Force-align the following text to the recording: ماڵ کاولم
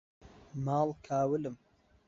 ماڵ 0.65 0.87
کاولم 1.05 1.55